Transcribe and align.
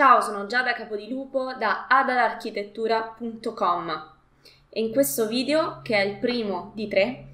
Ciao, 0.00 0.22
sono 0.22 0.46
Giada 0.46 0.72
Capodilupo 0.72 1.52
da 1.58 1.84
adalarchitettura.com 1.86 4.12
e 4.70 4.80
in 4.80 4.92
questo 4.92 5.26
video, 5.26 5.82
che 5.82 5.94
è 5.94 6.00
il 6.00 6.16
primo 6.16 6.72
di 6.74 6.88
tre, 6.88 7.26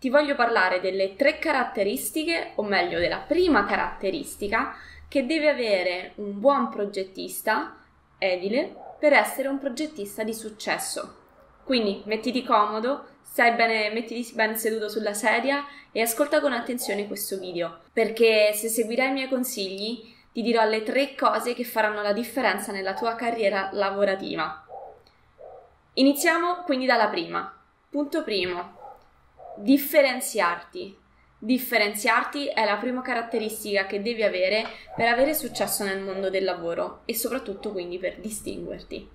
ti 0.00 0.08
voglio 0.08 0.34
parlare 0.34 0.80
delle 0.80 1.16
tre 1.16 1.38
caratteristiche, 1.38 2.52
o 2.54 2.62
meglio 2.62 2.98
della 2.98 3.18
prima 3.18 3.66
caratteristica, 3.66 4.74
che 5.06 5.26
deve 5.26 5.50
avere 5.50 6.12
un 6.14 6.40
buon 6.40 6.70
progettista 6.70 7.76
edile 8.16 8.74
per 8.98 9.12
essere 9.12 9.48
un 9.48 9.58
progettista 9.58 10.22
di 10.22 10.32
successo. 10.32 11.16
Quindi 11.62 12.04
mettiti 12.06 12.42
comodo, 12.42 13.04
stai 13.20 13.52
bene, 13.52 13.90
mettiti 13.90 14.32
ben 14.32 14.56
seduto 14.56 14.88
sulla 14.88 15.12
sedia 15.12 15.66
e 15.92 16.00
ascolta 16.00 16.40
con 16.40 16.54
attenzione 16.54 17.06
questo 17.06 17.38
video, 17.38 17.80
perché 17.92 18.54
se 18.54 18.70
seguirai 18.70 19.10
i 19.10 19.12
miei 19.12 19.28
consigli 19.28 20.14
ti 20.34 20.42
dirò 20.42 20.64
le 20.64 20.82
tre 20.82 21.14
cose 21.14 21.54
che 21.54 21.62
faranno 21.62 22.02
la 22.02 22.12
differenza 22.12 22.72
nella 22.72 22.94
tua 22.94 23.14
carriera 23.14 23.68
lavorativa. 23.70 24.66
Iniziamo 25.92 26.64
quindi 26.64 26.86
dalla 26.86 27.06
prima. 27.06 27.56
Punto 27.88 28.24
primo. 28.24 28.76
Differenziarti. 29.58 30.98
Differenziarti 31.38 32.48
è 32.48 32.64
la 32.64 32.78
prima 32.78 33.00
caratteristica 33.00 33.86
che 33.86 34.02
devi 34.02 34.24
avere 34.24 34.66
per 34.96 35.06
avere 35.06 35.34
successo 35.34 35.84
nel 35.84 36.00
mondo 36.00 36.30
del 36.30 36.42
lavoro 36.42 37.02
e 37.04 37.14
soprattutto 37.14 37.70
quindi 37.70 37.98
per 37.98 38.18
distinguerti. 38.18 39.08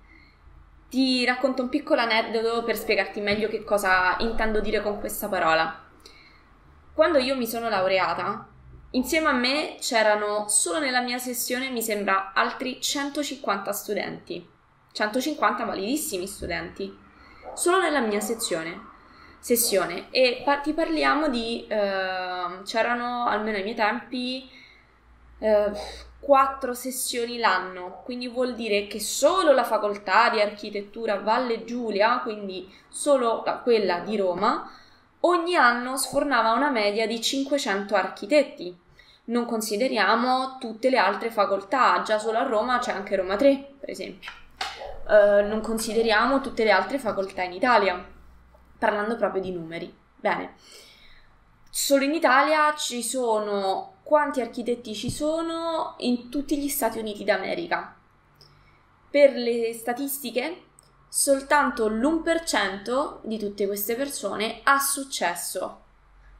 Ti 0.88 1.24
racconto 1.26 1.60
un 1.60 1.68
piccolo 1.68 2.00
aneddoto 2.00 2.64
per 2.64 2.78
spiegarti 2.78 3.20
meglio 3.20 3.48
che 3.48 3.62
cosa 3.62 4.16
intendo 4.20 4.60
dire 4.60 4.80
con 4.80 4.98
questa 4.98 5.28
parola. 5.28 5.84
Quando 6.94 7.18
io 7.18 7.36
mi 7.36 7.46
sono 7.46 7.68
laureata, 7.68 8.49
Insieme 8.92 9.28
a 9.28 9.32
me 9.32 9.76
c'erano 9.78 10.48
solo 10.48 10.80
nella 10.80 11.00
mia 11.00 11.18
sessione, 11.18 11.70
mi 11.70 11.80
sembra, 11.80 12.32
altri 12.34 12.80
150 12.80 13.72
studenti. 13.72 14.44
150 14.92 15.64
validissimi 15.64 16.26
studenti. 16.26 16.92
Solo 17.54 17.80
nella 17.80 18.00
mia 18.00 18.18
sezione. 18.18 18.88
Sessione. 19.38 20.10
E 20.10 20.42
pa- 20.44 20.58
ti 20.58 20.72
parliamo 20.72 21.28
di... 21.28 21.66
Uh, 21.68 22.62
c'erano, 22.64 23.26
almeno 23.28 23.58
ai 23.58 23.62
miei 23.62 23.76
tempi, 23.76 24.50
uh, 25.38 25.72
4 26.18 26.74
sessioni 26.74 27.38
l'anno. 27.38 28.02
Quindi 28.02 28.26
vuol 28.26 28.56
dire 28.56 28.88
che 28.88 28.98
solo 28.98 29.52
la 29.52 29.64
facoltà 29.64 30.30
di 30.30 30.40
architettura 30.40 31.20
Valle 31.20 31.64
Giulia, 31.64 32.18
quindi 32.18 32.68
solo 32.88 33.44
quella 33.62 34.00
di 34.00 34.16
Roma, 34.16 34.68
ogni 35.20 35.56
anno 35.56 35.96
sfornava 35.96 36.52
una 36.52 36.70
media 36.70 37.06
di 37.06 37.20
500 37.20 37.94
architetti. 37.94 38.76
Non 39.24 39.44
consideriamo 39.44 40.56
tutte 40.58 40.90
le 40.90 40.98
altre 40.98 41.30
facoltà, 41.30 42.02
già 42.02 42.18
solo 42.18 42.38
a 42.38 42.42
Roma 42.42 42.78
c'è 42.78 42.92
anche 42.92 43.16
Roma 43.16 43.36
3, 43.36 43.74
per 43.78 43.90
esempio. 43.90 44.30
Uh, 45.06 45.46
non 45.46 45.60
consideriamo 45.60 46.40
tutte 46.40 46.64
le 46.64 46.70
altre 46.70 46.98
facoltà 46.98 47.42
in 47.42 47.52
Italia, 47.52 48.04
parlando 48.78 49.16
proprio 49.16 49.42
di 49.42 49.52
numeri. 49.52 49.92
Bene, 50.16 50.54
solo 51.70 52.04
in 52.04 52.14
Italia 52.14 52.74
ci 52.74 53.02
sono 53.02 53.94
quanti 54.02 54.40
architetti 54.40 54.94
ci 54.94 55.10
sono 55.10 55.94
in 55.98 56.28
tutti 56.30 56.58
gli 56.58 56.68
Stati 56.68 56.98
Uniti 56.98 57.22
d'America. 57.22 57.94
Per 59.08 59.32
le 59.32 59.72
statistiche 59.72 60.62
soltanto 61.10 61.88
l'1% 61.88 63.18
di 63.22 63.36
tutte 63.36 63.66
queste 63.66 63.96
persone 63.96 64.60
ha 64.62 64.78
successo. 64.78 65.82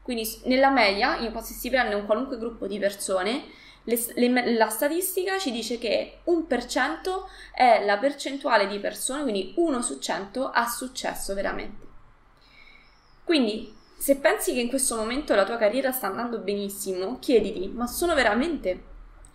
Quindi 0.01 0.41
nella 0.45 0.71
media, 0.71 1.17
quasi 1.33 1.55
si 1.55 1.69
prende 1.69 1.97
un 1.97 2.07
qualunque 2.07 2.39
gruppo 2.39 2.69
di 2.69 2.79
persone, 2.79 3.45
le, 3.85 3.99
le, 4.15 4.55
la 4.55 4.69
statistica 4.69 5.39
ci 5.39 5.51
dice 5.51 5.77
che 5.79 6.21
1% 6.27 7.25
è 7.53 7.85
la 7.85 7.99
percentuale 7.99 8.69
di 8.69 8.79
persone, 8.79 9.23
quindi 9.23 9.55
1 9.57 9.83
su 9.83 9.99
100 9.99 10.51
ha 10.51 10.69
successo 10.69 11.35
veramente. 11.35 11.89
Quindi 13.25 13.75
se 13.97 14.17
pensi 14.17 14.55
che 14.55 14.61
in 14.61 14.69
questo 14.69 14.95
momento 14.97 15.35
la 15.35 15.45
tua 15.45 15.57
carriera 15.57 15.91
sta 15.91 16.07
andando 16.07 16.39
benissimo, 16.39 17.19
chiediti, 17.19 17.69
ma 17.69 17.87
sono 17.87 18.15
veramente 18.15 18.85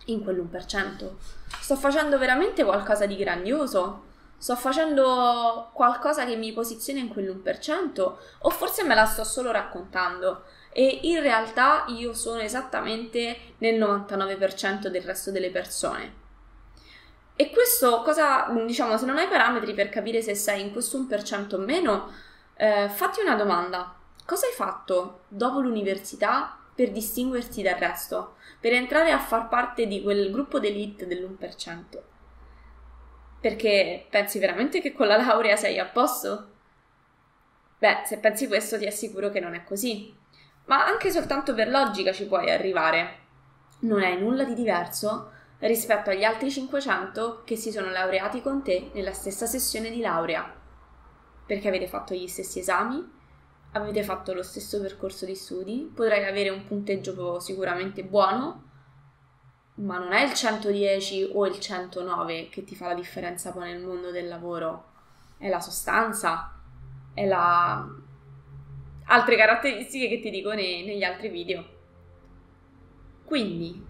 in 0.06 0.22
quell'1%? 0.22 1.10
Sto 1.60 1.76
facendo 1.76 2.18
veramente 2.18 2.64
qualcosa 2.64 3.04
di 3.06 3.16
grandioso? 3.16 4.14
Sto 4.38 4.56
facendo 4.56 5.70
qualcosa 5.72 6.24
che 6.24 6.36
mi 6.36 6.52
posiziona 6.52 7.00
in 7.00 7.08
quell'1% 7.08 8.14
o 8.38 8.50
forse 8.50 8.84
me 8.84 8.94
la 8.94 9.06
sto 9.06 9.24
solo 9.24 9.50
raccontando 9.50 10.44
e 10.72 11.00
in 11.02 11.20
realtà 11.20 11.84
io 11.88 12.12
sono 12.12 12.40
esattamente 12.40 13.54
nel 13.58 13.80
99% 13.80 14.88
del 14.88 15.02
resto 15.02 15.30
delle 15.30 15.50
persone. 15.50 16.24
E 17.34 17.50
questo 17.50 18.02
cosa, 18.02 18.46
diciamo, 18.64 18.96
se 18.96 19.06
non 19.06 19.18
hai 19.18 19.28
parametri 19.28 19.74
per 19.74 19.88
capire 19.88 20.22
se 20.22 20.34
sei 20.34 20.62
in 20.62 20.72
questo 20.72 20.98
1% 20.98 21.54
o 21.54 21.58
meno, 21.58 22.12
eh, 22.56 22.88
fatti 22.88 23.20
una 23.20 23.36
domanda. 23.36 23.94
Cosa 24.24 24.46
hai 24.46 24.52
fatto 24.52 25.20
dopo 25.28 25.60
l'università 25.60 26.58
per 26.74 26.90
distinguerti 26.90 27.62
dal 27.62 27.76
resto? 27.76 28.36
Per 28.60 28.72
entrare 28.72 29.12
a 29.12 29.18
far 29.18 29.48
parte 29.48 29.86
di 29.86 30.02
quel 30.02 30.30
gruppo 30.30 30.58
d'elite 30.58 31.06
dell'1%? 31.06 32.15
Perché 33.46 34.04
pensi 34.10 34.40
veramente 34.40 34.80
che 34.80 34.92
con 34.92 35.06
la 35.06 35.16
laurea 35.16 35.54
sei 35.54 35.78
a 35.78 35.84
posto? 35.84 36.48
Beh, 37.78 38.02
se 38.04 38.18
pensi 38.18 38.48
questo 38.48 38.76
ti 38.76 38.86
assicuro 38.86 39.30
che 39.30 39.38
non 39.38 39.54
è 39.54 39.62
così. 39.62 40.12
Ma 40.64 40.84
anche 40.84 41.12
soltanto 41.12 41.54
per 41.54 41.68
logica 41.68 42.10
ci 42.10 42.26
puoi 42.26 42.50
arrivare. 42.50 43.18
Non 43.82 44.02
hai 44.02 44.18
nulla 44.18 44.42
di 44.42 44.52
diverso 44.52 45.30
rispetto 45.60 46.10
agli 46.10 46.24
altri 46.24 46.50
500 46.50 47.44
che 47.44 47.54
si 47.54 47.70
sono 47.70 47.88
laureati 47.88 48.42
con 48.42 48.64
te 48.64 48.90
nella 48.94 49.12
stessa 49.12 49.46
sessione 49.46 49.90
di 49.90 50.00
laurea. 50.00 50.52
Perché 51.46 51.68
avete 51.68 51.86
fatto 51.86 52.14
gli 52.14 52.26
stessi 52.26 52.58
esami, 52.58 53.08
avete 53.74 54.02
fatto 54.02 54.34
lo 54.34 54.42
stesso 54.42 54.80
percorso 54.80 55.24
di 55.24 55.36
studi, 55.36 55.88
potrai 55.94 56.24
avere 56.24 56.48
un 56.48 56.66
punteggio 56.66 57.38
sicuramente 57.38 58.02
buono, 58.02 58.65
ma 59.76 59.98
non 59.98 60.12
è 60.12 60.22
il 60.22 60.32
110 60.32 61.30
o 61.34 61.46
il 61.46 61.58
109 61.58 62.48
che 62.48 62.64
ti 62.64 62.74
fa 62.74 62.88
la 62.88 62.94
differenza 62.94 63.52
poi 63.52 63.72
nel 63.72 63.84
mondo 63.84 64.10
del 64.10 64.28
lavoro, 64.28 64.92
è 65.38 65.48
la 65.48 65.60
sostanza, 65.60 66.58
è 67.12 67.26
la... 67.26 67.86
altre 69.06 69.36
caratteristiche 69.36 70.08
che 70.08 70.20
ti 70.20 70.30
dico 70.30 70.52
nei, 70.52 70.84
negli 70.84 71.02
altri 71.02 71.28
video. 71.28 71.74
Quindi, 73.24 73.84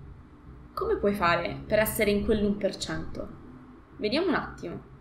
come 0.72 0.96
puoi 0.96 1.14
fare 1.14 1.60
per 1.66 1.78
essere 1.78 2.10
in 2.10 2.24
quell'1%? 2.24 3.26
Vediamo 3.98 4.28
un 4.28 4.34
attimo. 4.34 4.94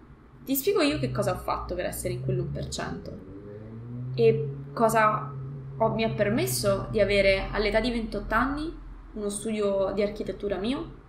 Ti 0.43 0.55
spiego 0.55 0.81
io 0.81 0.99
che 0.99 1.11
cosa 1.11 1.31
ho 1.31 1.37
fatto 1.37 1.73
per 1.73 1.85
essere 1.85 2.13
in 2.13 2.23
quell'1% 2.23 3.33
e 4.15 4.49
cosa 4.73 5.33
ho, 5.77 5.93
mi 5.93 6.03
ha 6.03 6.09
permesso 6.09 6.87
di 6.91 7.01
avere 7.01 7.49
all'età 7.51 7.79
di 7.79 7.91
28 7.91 8.35
anni 8.35 8.83
uno 9.15 9.29
studio 9.29 9.91
di 9.93 10.01
architettura 10.01 10.57
mio, 10.57 11.03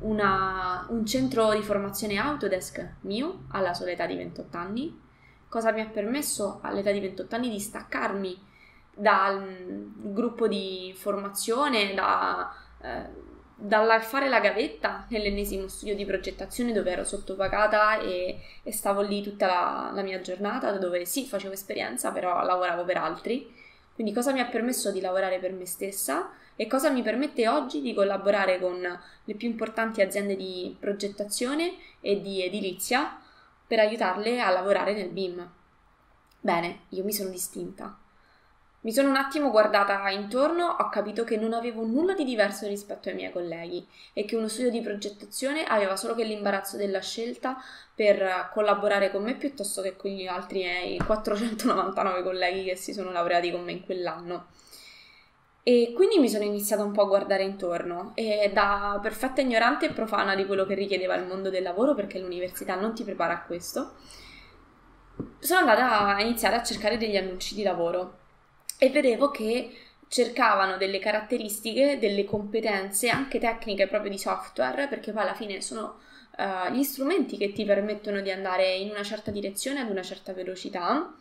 una, 0.00 0.86
un 0.88 1.04
centro 1.06 1.52
di 1.52 1.62
formazione 1.62 2.16
Autodesk 2.16 2.96
mio 3.02 3.44
alla 3.50 3.74
sola 3.74 3.90
età 3.90 4.06
di 4.06 4.16
28 4.16 4.56
anni, 4.56 5.00
cosa 5.48 5.72
mi 5.72 5.80
ha 5.80 5.86
permesso 5.86 6.60
all'età 6.62 6.90
di 6.90 7.00
28 7.00 7.34
anni 7.34 7.50
di 7.50 7.60
staccarmi 7.60 8.48
dal 8.94 9.90
gruppo 9.96 10.48
di 10.48 10.94
formazione, 10.96 11.94
da, 11.94 12.52
eh, 12.82 13.28
dal 13.54 14.02
fare 14.02 14.28
la 14.28 14.40
gavetta 14.40 15.06
nell'ennesimo 15.08 15.68
studio 15.68 15.94
di 15.94 16.06
progettazione 16.06 16.72
dove 16.72 16.90
ero 16.90 17.04
sottopagata 17.04 18.00
e, 18.00 18.40
e 18.62 18.72
stavo 18.72 19.02
lì 19.02 19.22
tutta 19.22 19.46
la, 19.46 19.90
la 19.92 20.02
mia 20.02 20.20
giornata, 20.20 20.72
dove 20.72 21.04
sì 21.04 21.26
facevo 21.26 21.52
esperienza, 21.52 22.10
però 22.10 22.42
lavoravo 22.42 22.84
per 22.84 22.96
altri. 22.96 23.54
Quindi 23.94 24.14
cosa 24.14 24.32
mi 24.32 24.40
ha 24.40 24.46
permesso 24.46 24.90
di 24.92 25.00
lavorare 25.00 25.38
per 25.38 25.52
me 25.52 25.66
stessa 25.66 26.30
e 26.60 26.66
cosa 26.66 26.90
mi 26.90 27.00
permette 27.00 27.48
oggi 27.48 27.80
di 27.80 27.94
collaborare 27.94 28.60
con 28.60 28.78
le 29.24 29.34
più 29.34 29.48
importanti 29.48 30.02
aziende 30.02 30.36
di 30.36 30.76
progettazione 30.78 31.72
e 32.02 32.20
di 32.20 32.44
edilizia 32.44 33.18
per 33.66 33.78
aiutarle 33.78 34.42
a 34.42 34.50
lavorare 34.50 34.92
nel 34.92 35.08
BIM. 35.08 35.50
Bene, 36.38 36.80
io 36.90 37.02
mi 37.02 37.14
sono 37.14 37.30
distinta. 37.30 37.98
Mi 38.82 38.92
sono 38.92 39.08
un 39.08 39.16
attimo 39.16 39.50
guardata 39.50 40.06
intorno, 40.10 40.66
ho 40.66 40.90
capito 40.90 41.24
che 41.24 41.38
non 41.38 41.54
avevo 41.54 41.86
nulla 41.86 42.12
di 42.12 42.24
diverso 42.24 42.66
rispetto 42.66 43.08
ai 43.08 43.14
miei 43.14 43.32
colleghi 43.32 43.88
e 44.12 44.26
che 44.26 44.36
uno 44.36 44.48
studio 44.48 44.70
di 44.70 44.82
progettazione 44.82 45.64
aveva 45.64 45.96
solo 45.96 46.14
che 46.14 46.24
l'imbarazzo 46.24 46.76
della 46.76 47.00
scelta 47.00 47.56
per 47.94 48.50
collaborare 48.52 49.10
con 49.10 49.22
me 49.22 49.34
piuttosto 49.34 49.80
che 49.80 49.96
con 49.96 50.10
gli 50.10 50.26
altri 50.26 50.98
499 51.06 52.22
colleghi 52.22 52.64
che 52.64 52.76
si 52.76 52.92
sono 52.92 53.10
laureati 53.12 53.50
con 53.50 53.62
me 53.62 53.72
in 53.72 53.82
quell'anno. 53.82 54.48
E 55.70 55.92
quindi 55.94 56.18
mi 56.18 56.28
sono 56.28 56.42
iniziata 56.42 56.82
un 56.82 56.90
po' 56.90 57.02
a 57.02 57.06
guardare 57.06 57.44
intorno 57.44 58.10
e 58.16 58.50
da 58.52 58.98
perfetta 59.00 59.40
ignorante 59.40 59.86
e 59.86 59.92
profana 59.92 60.34
di 60.34 60.44
quello 60.44 60.66
che 60.66 60.74
richiedeva 60.74 61.14
il 61.14 61.28
mondo 61.28 61.48
del 61.48 61.62
lavoro, 61.62 61.94
perché 61.94 62.18
l'università 62.18 62.74
non 62.74 62.92
ti 62.92 63.04
prepara 63.04 63.34
a 63.34 63.42
questo, 63.42 63.92
sono 65.38 65.60
andata 65.60 66.16
a 66.16 66.20
iniziare 66.22 66.56
a 66.56 66.64
cercare 66.64 66.96
degli 66.96 67.16
annunci 67.16 67.54
di 67.54 67.62
lavoro 67.62 68.18
e 68.78 68.90
vedevo 68.90 69.30
che 69.30 69.70
cercavano 70.08 70.76
delle 70.76 70.98
caratteristiche, 70.98 72.00
delle 72.00 72.24
competenze 72.24 73.08
anche 73.08 73.38
tecniche 73.38 73.86
proprio 73.86 74.10
di 74.10 74.18
software, 74.18 74.88
perché 74.88 75.12
poi 75.12 75.22
alla 75.22 75.34
fine 75.34 75.60
sono 75.60 76.00
uh, 76.36 76.72
gli 76.72 76.82
strumenti 76.82 77.36
che 77.36 77.52
ti 77.52 77.64
permettono 77.64 78.20
di 78.22 78.32
andare 78.32 78.74
in 78.74 78.90
una 78.90 79.04
certa 79.04 79.30
direzione 79.30 79.78
ad 79.78 79.88
una 79.88 80.02
certa 80.02 80.32
velocità. 80.32 81.14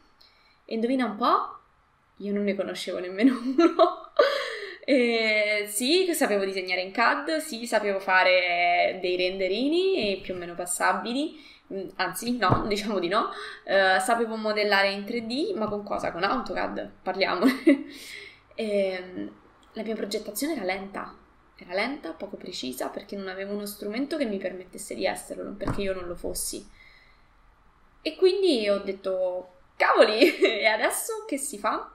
E 0.65 0.73
indovina 0.73 1.05
un 1.05 1.17
po'? 1.17 1.57
Io 2.19 2.33
non 2.33 2.43
ne 2.43 2.55
conoscevo 2.55 2.99
nemmeno 2.99 3.39
uno. 3.43 4.11
e 4.83 5.65
sì, 5.67 6.13
sapevo 6.13 6.43
disegnare 6.45 6.81
in 6.81 6.91
CAD, 6.91 7.37
sì, 7.37 7.65
sapevo 7.65 7.99
fare 7.99 8.97
dei 9.01 9.15
renderini 9.15 10.19
più 10.21 10.33
o 10.33 10.37
meno 10.37 10.53
passabili, 10.55 11.39
mm, 11.73 11.87
anzi 11.95 12.37
no, 12.37 12.65
diciamo 12.67 12.99
di 12.99 13.07
no, 13.07 13.29
uh, 13.29 13.99
sapevo 13.99 14.35
modellare 14.35 14.91
in 14.91 15.03
3D, 15.03 15.55
ma 15.57 15.67
con 15.67 15.83
cosa? 15.83 16.11
Con 16.11 16.23
AutoCAD, 16.23 16.91
parliamone. 17.01 17.53
e, 18.55 19.29
la 19.73 19.83
mia 19.83 19.95
progettazione 19.95 20.55
era 20.55 20.65
lenta, 20.65 21.15
era 21.55 21.73
lenta, 21.73 22.11
poco 22.11 22.35
precisa, 22.35 22.89
perché 22.89 23.15
non 23.15 23.27
avevo 23.27 23.53
uno 23.53 23.65
strumento 23.65 24.17
che 24.17 24.25
mi 24.25 24.37
permettesse 24.37 24.95
di 24.95 25.05
esserlo, 25.05 25.43
non 25.43 25.55
perché 25.55 25.81
io 25.81 25.93
non 25.93 26.07
lo 26.07 26.15
fossi. 26.15 26.67
E 28.01 28.15
quindi 28.15 28.67
ho 28.67 28.79
detto, 28.79 29.53
cavoli, 29.77 30.37
e 30.39 30.65
adesso 30.65 31.25
che 31.25 31.37
si 31.37 31.57
fa? 31.57 31.93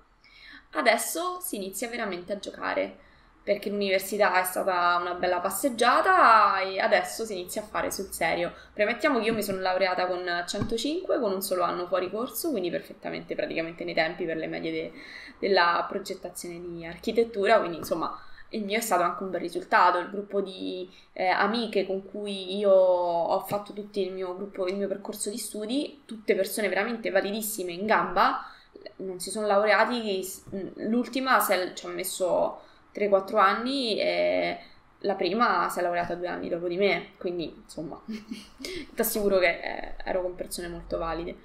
Adesso 0.77 1.39
si 1.41 1.57
inizia 1.57 1.89
veramente 1.89 2.33
a 2.33 2.39
giocare, 2.39 2.97
perché 3.45 3.71
l'università 3.71 4.41
è 4.41 4.45
stata 4.45 4.97
una 5.01 5.15
bella 5.15 5.39
passeggiata 5.39 6.61
e 6.61 6.81
adesso 6.81 7.25
si 7.25 7.35
inizia 7.35 7.63
a 7.63 7.67
fare 7.67 7.91
sul 7.93 8.11
serio. 8.11 8.53
Premettiamo 8.73 9.21
che 9.21 9.27
io 9.27 9.35
mi 9.35 9.43
sono 9.43 9.61
laureata 9.61 10.07
con 10.07 10.25
105, 10.47 11.21
con 11.21 11.33
un 11.33 11.43
solo 11.43 11.63
anno 11.63 11.87
fuori 11.87 12.11
corso, 12.11 12.51
quindi 12.51 12.71
perfettamente 12.71 13.35
praticamente 13.37 13.85
nei 13.85 13.95
tempi 13.95 14.25
per 14.25 14.37
le 14.37 14.47
medie 14.49 14.73
de- 14.73 14.93
della 15.39 15.85
progettazione 15.89 16.61
di 16.61 16.85
architettura, 16.85 17.59
quindi 17.59 17.77
insomma 17.77 18.19
il 18.51 18.65
mio 18.65 18.79
è 18.79 18.81
stato 18.81 19.03
anche 19.03 19.23
un 19.23 19.31
bel 19.31 19.41
risultato, 19.41 19.99
il 19.99 20.11
gruppo 20.11 20.41
di 20.41 20.89
eh, 21.13 21.27
amiche 21.27 21.87
con 21.87 22.05
cui 22.05 22.57
io 22.57 22.71
ho 22.73 23.41
fatto 23.41 23.73
tutto 23.73 23.99
il 24.01 24.13
mio 24.13 24.35
gruppo, 24.37 24.67
il 24.67 24.77
mio 24.77 24.89
percorso 24.89 25.29
di 25.31 25.39
studi, 25.39 26.03
tutte 26.05 26.35
persone 26.35 26.69
veramente 26.69 27.11
validissime 27.11 27.73
in 27.73 27.85
gamba, 27.87 28.45
non 28.97 29.21
si 29.21 29.31
sono 29.31 29.47
laureati, 29.47 30.27
l'ultima 30.77 31.41
ci 31.75 31.87
ha 31.87 31.89
messo 31.89 32.61
3-4 32.95 33.37
anni 33.39 33.99
e 33.99 34.59
la 35.05 35.15
prima 35.15 35.69
si 35.69 35.79
è 35.79 35.83
laureata 35.83 36.15
due 36.15 36.29
anni 36.29 36.49
dopo 36.49 36.69
di 36.69 36.77
me, 36.77 37.11
quindi 37.19 37.63
insomma 37.63 38.01
ti 38.07 39.01
assicuro 39.01 39.39
che 39.39 39.61
eh, 39.61 39.95
ero 40.05 40.23
con 40.23 40.35
persone 40.35 40.69
molto 40.69 40.99
valide. 40.99 41.37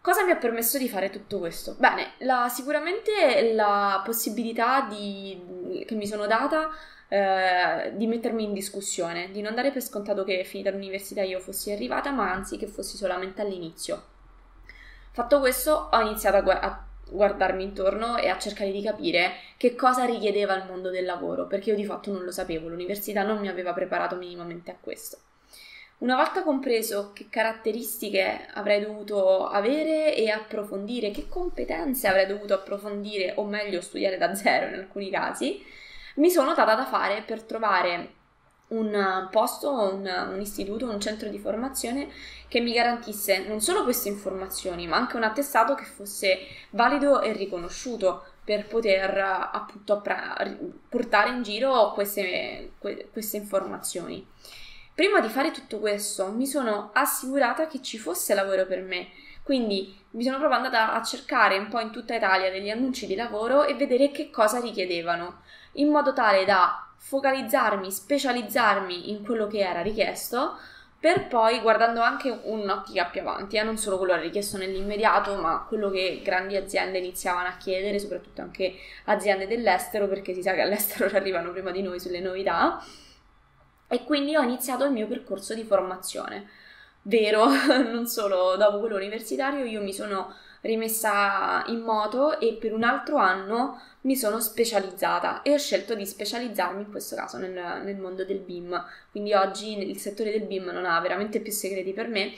Cosa 0.00 0.24
mi 0.24 0.30
ha 0.30 0.36
permesso 0.36 0.78
di 0.78 0.88
fare 0.88 1.10
tutto 1.10 1.38
questo? 1.38 1.74
Bene, 1.78 2.12
la, 2.18 2.48
sicuramente 2.48 3.52
la 3.52 4.00
possibilità 4.04 4.86
di, 4.88 5.84
che 5.86 5.94
mi 5.94 6.06
sono 6.06 6.26
data 6.26 6.70
eh, 7.08 7.92
di 7.94 8.06
mettermi 8.06 8.44
in 8.44 8.52
discussione, 8.52 9.30
di 9.32 9.42
non 9.42 9.54
dare 9.54 9.70
per 9.70 9.82
scontato 9.82 10.24
che 10.24 10.44
finita 10.44 10.70
l'università 10.70 11.22
io 11.22 11.40
fossi 11.40 11.72
arrivata, 11.72 12.10
ma 12.10 12.30
anzi 12.30 12.56
che 12.56 12.66
fossi 12.66 12.96
solamente 12.96 13.42
all'inizio. 13.42 14.16
Fatto 15.18 15.40
questo, 15.40 15.88
ho 15.90 16.00
iniziato 16.00 16.36
a, 16.36 16.42
gu- 16.42 16.62
a 16.62 16.84
guardarmi 17.10 17.64
intorno 17.64 18.18
e 18.18 18.28
a 18.28 18.38
cercare 18.38 18.70
di 18.70 18.80
capire 18.80 19.32
che 19.56 19.74
cosa 19.74 20.04
richiedeva 20.04 20.54
il 20.54 20.66
mondo 20.68 20.90
del 20.90 21.04
lavoro, 21.04 21.48
perché 21.48 21.70
io 21.70 21.74
di 21.74 21.84
fatto 21.84 22.12
non 22.12 22.22
lo 22.22 22.30
sapevo, 22.30 22.68
l'università 22.68 23.24
non 23.24 23.40
mi 23.40 23.48
aveva 23.48 23.72
preparato 23.72 24.14
minimamente 24.14 24.70
a 24.70 24.76
questo. 24.80 25.18
Una 25.98 26.14
volta 26.14 26.44
compreso 26.44 27.10
che 27.12 27.26
caratteristiche 27.28 28.46
avrei 28.54 28.80
dovuto 28.80 29.48
avere 29.48 30.14
e 30.14 30.30
approfondire, 30.30 31.10
che 31.10 31.26
competenze 31.26 32.06
avrei 32.06 32.28
dovuto 32.28 32.54
approfondire 32.54 33.32
o 33.38 33.44
meglio 33.44 33.80
studiare 33.80 34.18
da 34.18 34.32
zero 34.36 34.68
in 34.68 34.74
alcuni 34.74 35.10
casi, 35.10 35.60
mi 36.18 36.30
sono 36.30 36.54
data 36.54 36.76
da 36.76 36.84
fare 36.84 37.22
per 37.22 37.42
trovare 37.42 38.17
un 38.68 39.28
posto, 39.30 39.70
un, 39.70 40.28
un, 40.32 40.40
istituto, 40.40 40.88
un 40.88 41.00
centro 41.00 41.28
di 41.28 41.38
formazione 41.38 42.08
che 42.48 42.60
mi 42.60 42.72
garantisse 42.72 43.46
non 43.46 43.60
solo 43.60 43.84
queste 43.84 44.08
informazioni, 44.08 44.86
ma 44.86 44.96
anche 44.96 45.16
un 45.16 45.22
attestato 45.22 45.74
che 45.74 45.84
fosse 45.84 46.38
valido 46.70 47.20
e 47.20 47.32
riconosciuto 47.32 48.24
per 48.44 48.66
poter 48.66 49.18
appunto 49.52 50.02
portare 50.88 51.30
in 51.30 51.42
giro 51.42 51.92
queste, 51.92 52.72
queste 53.12 53.36
informazioni. 53.36 54.26
Prima 54.94 55.20
di 55.20 55.28
fare 55.28 55.50
tutto 55.50 55.78
questo 55.78 56.32
mi 56.32 56.46
sono 56.46 56.90
assicurata 56.92 57.66
che 57.66 57.80
ci 57.82 57.98
fosse 57.98 58.34
lavoro 58.34 58.66
per 58.66 58.80
me, 58.80 59.08
quindi 59.48 59.96
mi 60.10 60.24
sono 60.24 60.36
proprio 60.36 60.58
andata 60.58 60.92
a 60.92 61.02
cercare 61.02 61.56
un 61.56 61.68
po' 61.68 61.80
in 61.80 61.90
tutta 61.90 62.14
Italia 62.14 62.50
degli 62.50 62.68
annunci 62.68 63.06
di 63.06 63.14
lavoro 63.14 63.64
e 63.64 63.72
vedere 63.72 64.10
che 64.10 64.28
cosa 64.28 64.60
richiedevano, 64.60 65.40
in 65.76 65.88
modo 65.88 66.12
tale 66.12 66.44
da 66.44 66.86
focalizzarmi, 66.98 67.90
specializzarmi 67.90 69.08
in 69.08 69.24
quello 69.24 69.46
che 69.46 69.60
era 69.60 69.80
richiesto, 69.80 70.58
per 71.00 71.28
poi 71.28 71.60
guardando 71.60 72.02
anche 72.02 72.28
un'ottica 72.28 73.06
più 73.06 73.22
avanti, 73.22 73.56
eh, 73.56 73.62
non 73.62 73.78
solo 73.78 73.96
quello 73.96 74.16
richiesto 74.16 74.58
nell'immediato, 74.58 75.34
ma 75.36 75.64
quello 75.66 75.88
che 75.88 76.20
grandi 76.22 76.54
aziende 76.54 76.98
iniziavano 76.98 77.48
a 77.48 77.56
chiedere, 77.56 77.98
soprattutto 77.98 78.42
anche 78.42 78.74
aziende 79.04 79.46
dell'estero, 79.46 80.08
perché 80.08 80.34
si 80.34 80.42
sa 80.42 80.52
che 80.52 80.60
all'estero 80.60 81.08
ci 81.08 81.16
arrivano 81.16 81.52
prima 81.52 81.70
di 81.70 81.80
noi 81.80 81.98
sulle 81.98 82.20
novità 82.20 82.84
e 83.88 84.04
quindi 84.04 84.36
ho 84.36 84.42
iniziato 84.42 84.84
il 84.84 84.92
mio 84.92 85.06
percorso 85.06 85.54
di 85.54 85.64
formazione. 85.64 86.66
Vero, 87.08 87.46
non 87.90 88.06
solo 88.06 88.54
dopo 88.56 88.80
quello 88.80 88.96
universitario, 88.96 89.64
io 89.64 89.80
mi 89.80 89.94
sono 89.94 90.34
rimessa 90.60 91.64
in 91.68 91.80
moto 91.80 92.38
e 92.38 92.58
per 92.60 92.74
un 92.74 92.82
altro 92.82 93.16
anno 93.16 93.80
mi 94.02 94.14
sono 94.14 94.40
specializzata 94.40 95.40
e 95.40 95.54
ho 95.54 95.58
scelto 95.58 95.94
di 95.94 96.04
specializzarmi 96.04 96.82
in 96.82 96.90
questo 96.90 97.16
caso 97.16 97.38
nel, 97.38 97.82
nel 97.82 97.96
mondo 97.96 98.26
del 98.26 98.40
BIM. 98.40 98.84
Quindi 99.10 99.32
oggi 99.32 99.78
il 99.88 99.96
settore 99.96 100.32
del 100.32 100.42
BIM 100.42 100.66
non 100.66 100.84
ha 100.84 101.00
veramente 101.00 101.40
più 101.40 101.50
segreti 101.50 101.94
per 101.94 102.08
me 102.08 102.34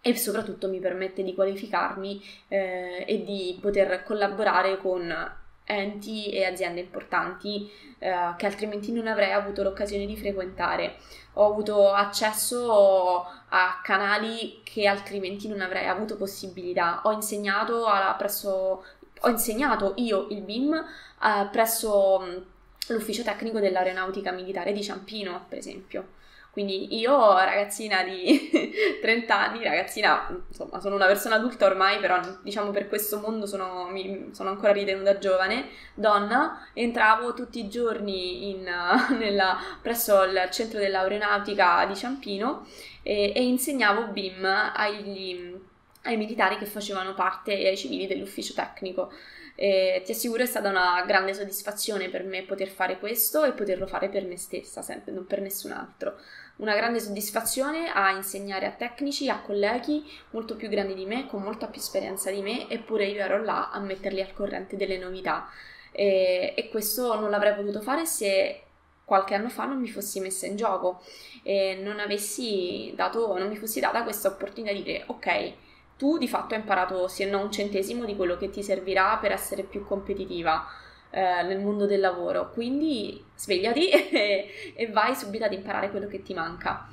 e 0.00 0.16
soprattutto 0.16 0.68
mi 0.68 0.78
permette 0.78 1.24
di 1.24 1.34
qualificarmi 1.34 2.22
eh, 2.46 3.04
e 3.04 3.24
di 3.24 3.58
poter 3.60 4.04
collaborare 4.04 4.78
con 4.78 5.12
enti 5.68 6.30
e 6.30 6.46
aziende 6.46 6.80
importanti 6.80 7.70
eh, 7.98 8.34
che 8.36 8.46
altrimenti 8.46 8.90
non 8.90 9.06
avrei 9.06 9.32
avuto 9.32 9.62
l'occasione 9.62 10.06
di 10.06 10.16
frequentare. 10.16 10.96
Ho 11.34 11.50
avuto 11.50 11.92
accesso 11.92 13.24
a 13.48 13.80
canali 13.82 14.60
che 14.64 14.86
altrimenti 14.86 15.46
non 15.46 15.60
avrei 15.60 15.86
avuto 15.86 16.16
possibilità. 16.16 17.02
Ho 17.04 17.12
insegnato, 17.12 17.86
alla, 17.86 18.14
presso, 18.14 18.84
ho 19.20 19.28
insegnato 19.28 19.92
io 19.96 20.26
il 20.30 20.42
BIM 20.42 20.74
eh, 20.74 21.48
presso 21.52 22.20
mm, 22.20 22.36
l'ufficio 22.94 23.22
tecnico 23.22 23.60
dell'aeronautica 23.60 24.32
militare 24.32 24.72
di 24.72 24.82
Ciampino, 24.82 25.44
per 25.48 25.58
esempio. 25.58 26.16
Quindi 26.58 26.98
io, 26.98 27.36
ragazzina 27.36 28.02
di 28.02 28.50
30 29.00 29.38
anni, 29.38 29.62
ragazzina, 29.62 30.26
insomma, 30.48 30.80
sono 30.80 30.96
una 30.96 31.06
persona 31.06 31.36
adulta 31.36 31.66
ormai, 31.66 32.00
però 32.00 32.20
diciamo 32.42 32.72
per 32.72 32.88
questo 32.88 33.20
mondo 33.20 33.46
sono, 33.46 33.86
mi, 33.92 34.30
sono 34.32 34.50
ancora 34.50 34.72
ritenuta 34.72 35.18
giovane, 35.18 35.68
donna, 35.94 36.66
entravo 36.72 37.32
tutti 37.32 37.60
i 37.60 37.68
giorni 37.68 38.50
in, 38.50 38.68
nella, 39.16 39.56
presso 39.80 40.24
il 40.24 40.48
centro 40.50 40.80
dell'aeronautica 40.80 41.84
di 41.86 41.94
Ciampino 41.94 42.66
e, 43.04 43.32
e 43.36 43.44
insegnavo 43.44 44.08
BIM 44.08 44.44
agli, 44.74 45.54
ai 46.02 46.16
militari 46.16 46.58
che 46.58 46.66
facevano 46.66 47.14
parte 47.14 47.56
e 47.56 47.68
ai 47.68 47.76
civili 47.76 48.08
dell'ufficio 48.08 48.52
tecnico. 48.52 49.12
E 49.60 50.02
ti 50.04 50.12
assicuro 50.12 50.44
è 50.44 50.46
stata 50.46 50.68
una 50.68 51.02
grande 51.04 51.34
soddisfazione 51.34 52.08
per 52.08 52.22
me 52.22 52.44
poter 52.44 52.68
fare 52.68 52.98
questo 52.98 53.42
e 53.42 53.52
poterlo 53.52 53.88
fare 53.88 54.08
per 54.08 54.24
me 54.24 54.36
stessa, 54.36 54.82
sempre, 54.82 55.12
non 55.12 55.26
per 55.26 55.40
nessun 55.40 55.72
altro 55.72 56.16
una 56.58 56.74
grande 56.74 57.00
soddisfazione 57.00 57.90
a 57.90 58.10
insegnare 58.10 58.66
a 58.66 58.70
tecnici, 58.70 59.28
a 59.28 59.40
colleghi 59.40 60.04
molto 60.30 60.56
più 60.56 60.68
grandi 60.68 60.94
di 60.94 61.06
me, 61.06 61.26
con 61.26 61.42
molta 61.42 61.66
più 61.66 61.80
esperienza 61.80 62.30
di 62.30 62.42
me, 62.42 62.68
eppure 62.68 63.06
io 63.06 63.22
ero 63.22 63.42
là 63.42 63.70
a 63.70 63.78
metterli 63.78 64.20
al 64.20 64.32
corrente 64.32 64.76
delle 64.76 64.98
novità. 64.98 65.48
E, 65.92 66.54
e 66.56 66.68
questo 66.68 67.18
non 67.18 67.30
l'avrei 67.30 67.54
potuto 67.54 67.80
fare 67.80 68.06
se 68.06 68.62
qualche 69.04 69.34
anno 69.34 69.48
fa 69.48 69.64
non 69.64 69.80
mi 69.80 69.88
fossi 69.88 70.20
messa 70.20 70.46
in 70.46 70.56
gioco 70.56 71.02
e 71.42 71.78
non 71.82 71.96
dato, 72.94 73.38
non 73.38 73.48
mi 73.48 73.56
fossi 73.56 73.80
data 73.80 74.02
questa 74.02 74.28
opportunità 74.28 74.72
di 74.72 74.82
dire 74.82 75.04
ok, 75.06 75.52
tu 75.96 76.18
di 76.18 76.28
fatto 76.28 76.54
hai 76.54 76.60
imparato 76.60 77.08
se 77.08 77.24
non 77.24 77.44
un 77.44 77.52
centesimo 77.52 78.04
di 78.04 78.14
quello 78.14 78.36
che 78.36 78.50
ti 78.50 78.62
servirà 78.62 79.16
per 79.20 79.32
essere 79.32 79.62
più 79.62 79.84
competitiva 79.84 80.66
eh, 81.10 81.42
nel 81.42 81.60
mondo 81.60 81.86
del 81.86 82.00
lavoro, 82.00 82.50
quindi 82.50 83.24
svegliati 83.34 83.88
e, 83.90 84.72
e, 84.74 84.90
vai 84.90 85.14
subito 85.14 85.44
ad 85.44 85.52
imparare 85.52 85.90
quello 85.90 86.06
che 86.06 86.22
ti 86.22 86.34
manca. 86.34 86.86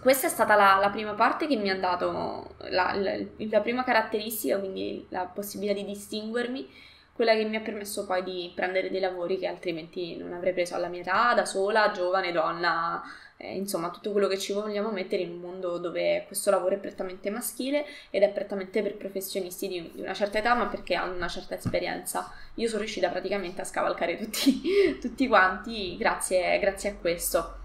Questa 0.00 0.26
è 0.26 0.30
stata 0.30 0.56
la, 0.56 0.78
la 0.80 0.90
prima 0.90 1.12
parte 1.12 1.46
che 1.46 1.56
mi 1.56 1.70
ha 1.70 1.78
dato 1.78 2.56
la, 2.70 2.92
la, 2.94 3.16
la 3.36 3.60
prima 3.60 3.84
caratteristica, 3.84 4.58
quindi 4.58 5.06
la 5.10 5.26
possibilità 5.26 5.78
di 5.78 5.84
distinguermi, 5.84 6.68
quella 7.12 7.34
che 7.34 7.44
mi 7.44 7.56
ha 7.56 7.60
permesso 7.60 8.04
poi 8.04 8.24
di 8.24 8.50
prendere 8.54 8.90
dei 8.90 9.00
lavori 9.00 9.38
che 9.38 9.46
altrimenti 9.46 10.16
non 10.16 10.32
avrei 10.32 10.52
preso 10.52 10.74
alla 10.74 10.88
mia 10.88 11.02
età, 11.02 11.34
da 11.34 11.44
sola, 11.44 11.92
giovane, 11.92 12.32
donna, 12.32 13.00
eh, 13.36 13.56
insomma 13.56 13.90
tutto 13.90 14.12
quello 14.12 14.28
che 14.28 14.38
ci 14.38 14.52
vogliamo 14.52 14.90
mettere 14.90 15.22
in 15.22 15.32
un 15.32 15.38
mondo 15.38 15.78
dove 15.78 16.24
questo 16.26 16.50
lavoro 16.50 16.76
è 16.76 16.78
prettamente 16.78 17.30
maschile 17.30 17.84
ed 18.10 18.22
è 18.22 18.30
prettamente 18.30 18.82
per 18.82 18.96
professionisti 18.96 19.68
di, 19.68 19.90
di 19.94 20.00
una 20.00 20.14
certa 20.14 20.38
età 20.38 20.54
ma 20.54 20.66
perché 20.66 20.94
hanno 20.94 21.14
una 21.14 21.28
certa 21.28 21.54
esperienza. 21.54 22.32
Io 22.54 22.68
sono 22.68 22.80
riuscita 22.80 23.08
praticamente 23.08 23.60
a 23.60 23.64
scavalcare 23.64 24.16
tutti, 24.16 24.62
tutti 25.00 25.26
quanti 25.26 25.96
grazie, 25.96 26.58
grazie 26.58 26.90
a 26.90 26.94
questo. 26.94 27.56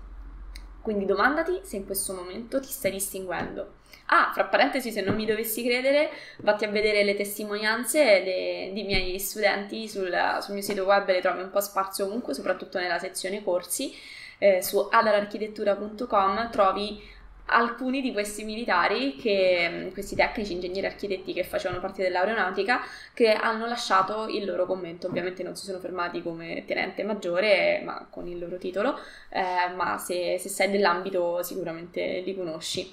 Quindi 0.81 1.05
domandati 1.05 1.59
se 1.63 1.75
in 1.75 1.85
questo 1.85 2.13
momento 2.13 2.59
ti 2.59 2.69
stai 2.69 2.91
distinguendo. 2.91 3.73
Ah, 4.09 4.31
fra 4.33 4.45
parentesi, 4.45 4.91
se 4.91 5.01
non 5.01 5.15
mi 5.15 5.25
dovessi 5.25 5.63
credere, 5.65 6.09
vatti 6.37 6.63
a 6.63 6.69
vedere 6.69 7.03
le 7.03 7.15
testimonianze 7.15 8.23
dei, 8.23 8.83
miei 8.83 9.19
studenti 9.19 9.89
sul, 9.89 10.15
sul, 10.41 10.53
mio 10.53 10.63
sito 10.63 10.85
web, 10.85 11.05
le 11.07 11.19
trovi 11.19 11.41
un 11.41 11.49
po' 11.49 11.59
sparse 11.59 12.03
ovunque, 12.03 12.33
soprattutto 12.33 12.79
nella 12.79 12.99
sezione 12.99 13.43
corsi. 13.43 13.93
Eh, 14.37 14.61
su 14.61 14.77
adararchitettura.com 14.89 16.49
trovi 16.51 17.01
alcuni 17.47 18.01
di 18.01 18.13
questi 18.13 18.45
militari, 18.45 19.15
che, 19.17 19.89
questi 19.91 20.15
tecnici, 20.15 20.53
ingegneri 20.53 20.85
architetti 20.85 21.33
che 21.33 21.43
facevano 21.43 21.81
parte 21.81 22.01
dell'aeronautica, 22.01 22.81
che 23.13 23.33
hanno 23.33 23.65
lasciato 23.67 24.27
il 24.27 24.45
loro 24.45 24.65
commento. 24.65 25.07
Ovviamente 25.07 25.43
non 25.43 25.57
si 25.57 25.65
sono 25.65 25.79
fermati 25.79 26.21
come 26.21 26.63
tenente 26.65 27.03
maggiore, 27.03 27.81
ma 27.83 28.07
con 28.09 28.27
il 28.27 28.39
loro 28.39 28.57
titolo, 28.57 28.97
eh, 29.29 29.73
ma 29.75 29.97
se, 29.97 30.37
se 30.39 30.47
sei 30.47 30.71
dell'ambito 30.71 31.43
sicuramente 31.43 32.21
li 32.25 32.33
conosci. 32.33 32.89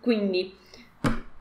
Quindi 0.00 0.56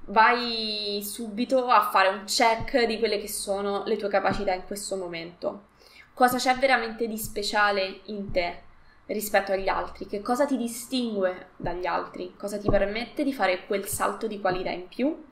vai 0.10 1.02
subito 1.04 1.68
a 1.68 1.90
fare 1.90 2.08
un 2.08 2.24
check 2.26 2.86
di 2.86 2.98
quelle 2.98 3.20
che 3.20 3.28
sono 3.28 3.84
le 3.86 3.96
tue 3.96 4.10
capacità 4.10 4.54
in 4.54 4.66
questo 4.66 4.96
momento. 4.96 5.68
Cosa 6.14 6.38
c'è 6.38 6.56
veramente 6.56 7.08
di 7.08 7.18
speciale 7.18 8.02
in 8.06 8.32
te 8.32 8.64
rispetto 9.06 9.52
agli 9.52 9.68
altri? 9.68 10.06
Che 10.06 10.22
cosa 10.22 10.46
ti 10.46 10.58
distingue 10.58 11.50
dagli 11.56 11.86
altri? 11.86 12.36
Cosa 12.36 12.58
ti 12.58 12.70
permette 12.70 13.24
di 13.24 13.34
fare 13.34 13.66
quel 13.66 13.86
salto 13.86 14.28
di 14.28 14.40
qualità 14.40 14.70
in 14.72 14.88
più? 14.88 15.26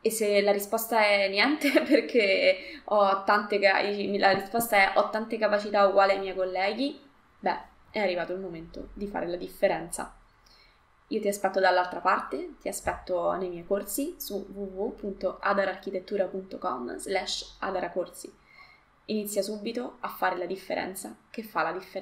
E 0.00 0.10
se 0.10 0.40
la 0.40 0.52
risposta 0.52 1.04
è 1.04 1.28
niente 1.28 1.70
perché 1.82 2.80
ho 2.84 3.24
tante, 3.24 3.58
la 3.58 4.32
risposta 4.32 4.76
è 4.76 4.98
ho 4.98 5.10
tante 5.10 5.36
capacità 5.36 5.86
uguali 5.86 6.12
ai 6.12 6.20
miei 6.20 6.34
colleghi, 6.34 6.98
beh, 7.40 7.60
è 7.90 7.98
arrivato 7.98 8.32
il 8.32 8.40
momento 8.40 8.88
di 8.94 9.06
fare 9.06 9.26
la 9.26 9.36
differenza. 9.36 10.17
Io 11.10 11.20
ti 11.20 11.28
aspetto 11.28 11.58
dall'altra 11.58 12.00
parte, 12.00 12.56
ti 12.60 12.68
aspetto 12.68 13.32
nei 13.32 13.48
miei 13.48 13.64
corsi 13.64 14.16
su 14.18 14.46
www.adararchitettura.com 14.52 16.98
slash 16.98 17.56
adaracorsi. 17.60 18.30
Inizia 19.06 19.40
subito 19.40 19.96
a 20.00 20.08
fare 20.08 20.36
la 20.36 20.44
differenza 20.44 21.16
che 21.30 21.42
fa 21.42 21.62
la 21.62 21.72
differenza. 21.72 21.96